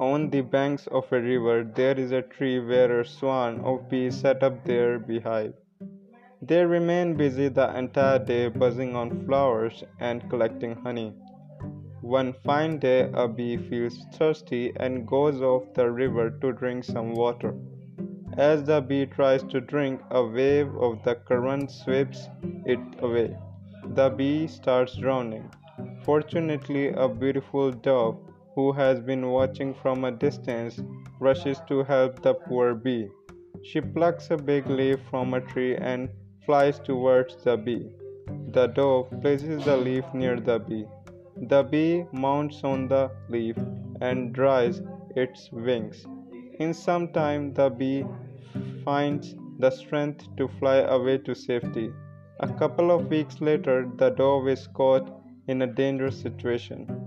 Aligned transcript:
On 0.00 0.30
the 0.30 0.40
banks 0.40 0.86
of 0.86 1.12
a 1.12 1.20
river, 1.20 1.62
there 1.62 2.00
is 2.00 2.10
a 2.10 2.22
tree 2.22 2.58
where 2.58 3.00
a 3.00 3.04
swarm 3.04 3.62
of 3.66 3.90
bees 3.90 4.18
set 4.18 4.42
up 4.42 4.64
their 4.64 4.98
beehive. 4.98 5.52
They 6.40 6.64
remain 6.64 7.16
busy 7.16 7.48
the 7.48 7.76
entire 7.76 8.18
day 8.18 8.48
buzzing 8.48 8.96
on 8.96 9.26
flowers 9.26 9.84
and 9.98 10.26
collecting 10.30 10.74
honey. 10.76 11.12
One 12.00 12.32
fine 12.32 12.78
day, 12.78 13.10
a 13.12 13.28
bee 13.28 13.58
feels 13.58 14.06
thirsty 14.14 14.72
and 14.76 15.06
goes 15.06 15.42
off 15.42 15.74
the 15.74 15.90
river 15.90 16.30
to 16.30 16.52
drink 16.54 16.84
some 16.84 17.12
water. 17.12 17.54
As 18.38 18.64
the 18.64 18.80
bee 18.80 19.04
tries 19.04 19.42
to 19.52 19.60
drink, 19.60 20.00
a 20.10 20.24
wave 20.24 20.74
of 20.76 21.04
the 21.04 21.16
current 21.16 21.70
sweeps 21.70 22.26
it 22.64 22.80
away. 23.00 23.36
The 23.84 24.08
bee 24.08 24.46
starts 24.46 24.96
drowning. 24.96 25.50
Fortunately, 26.04 26.88
a 26.88 27.06
beautiful 27.06 27.70
dove 27.70 28.16
who 28.54 28.72
has 28.72 29.00
been 29.00 29.30
watching 29.30 29.74
from 29.74 30.04
a 30.04 30.10
distance 30.10 30.80
rushes 31.18 31.60
to 31.68 31.82
help 31.84 32.22
the 32.22 32.34
poor 32.34 32.74
bee. 32.74 33.08
She 33.62 33.80
plucks 33.80 34.30
a 34.30 34.36
big 34.36 34.66
leaf 34.68 34.98
from 35.10 35.34
a 35.34 35.40
tree 35.40 35.76
and 35.76 36.08
flies 36.46 36.78
towards 36.78 37.42
the 37.44 37.56
bee. 37.56 37.86
The 38.52 38.66
dove 38.68 39.10
places 39.20 39.64
the 39.64 39.76
leaf 39.76 40.04
near 40.14 40.40
the 40.40 40.58
bee. 40.58 40.86
The 41.36 41.62
bee 41.62 42.04
mounts 42.12 42.64
on 42.64 42.88
the 42.88 43.10
leaf 43.28 43.56
and 44.00 44.32
dries 44.32 44.82
its 45.16 45.50
wings. 45.52 46.06
In 46.58 46.74
some 46.74 47.08
time, 47.08 47.54
the 47.54 47.70
bee 47.70 48.04
finds 48.84 49.34
the 49.58 49.70
strength 49.70 50.26
to 50.36 50.48
fly 50.48 50.78
away 50.78 51.18
to 51.18 51.34
safety. 51.34 51.92
A 52.40 52.48
couple 52.54 52.90
of 52.90 53.08
weeks 53.08 53.40
later, 53.40 53.88
the 53.96 54.10
dove 54.10 54.48
is 54.48 54.66
caught 54.68 55.08
in 55.48 55.62
a 55.62 55.66
dangerous 55.66 56.20
situation. 56.20 56.99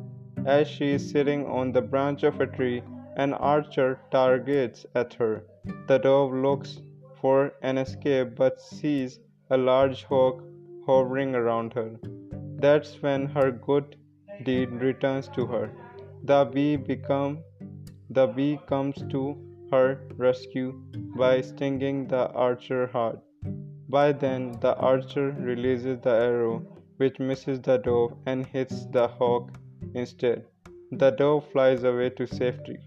As 0.45 0.67
she 0.67 0.91
is 0.91 1.09
sitting 1.09 1.45
on 1.47 1.72
the 1.72 1.81
branch 1.81 2.23
of 2.23 2.41
a 2.41 2.47
tree, 2.47 2.83
an 3.16 3.33
archer 3.33 3.99
targets 4.11 4.86
at 4.94 5.13
her. 5.13 5.44
The 5.88 5.99
dove 5.99 6.33
looks 6.33 6.81
for 7.22 7.53
an 7.61 7.77
escape 7.77 8.36
but 8.36 8.59
sees 8.59 9.19
a 9.49 9.58
large 9.58 10.03
hawk 10.03 10.44
hovering 10.86 11.33
around 11.36 11.73
her. 11.73 11.91
That's 12.58 13.02
when 13.02 13.27
her 13.27 13.52
good 13.52 13.95
deed 14.44 14.71
returns 14.71 15.30
to 15.30 15.45
her. 15.45 15.71
The 16.23 16.45
bee 16.45 16.75
become 16.75 17.39
the 18.09 18.27
bee 18.27 18.59
comes 18.67 18.95
to 19.09 19.38
her 19.71 20.02
rescue 20.17 20.73
by 21.16 21.41
stinging 21.41 22.08
the 22.08 22.30
archer 22.31 22.88
hard. 22.88 23.19
By 23.89 24.11
then 24.11 24.58
the 24.59 24.75
archer 24.77 25.31
releases 25.39 25.99
the 25.99 26.11
arrow 26.11 26.66
which 26.97 27.19
misses 27.19 27.61
the 27.61 27.77
dove 27.77 28.14
and 28.25 28.45
hits 28.45 28.86
the 28.88 29.08
hawk 29.08 29.52
instead. 29.95 30.45
The 30.91 31.11
dove 31.11 31.45
flies 31.52 31.83
away 31.83 32.09
to 32.11 32.27
safety. 32.27 32.77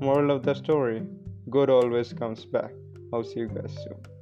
Moral 0.00 0.30
of 0.30 0.42
the 0.42 0.54
story 0.54 1.02
Good 1.48 1.70
always 1.70 2.12
comes 2.12 2.44
back. 2.44 2.72
I'll 3.12 3.22
see 3.22 3.40
you 3.40 3.48
guys 3.48 3.72
soon. 3.84 4.15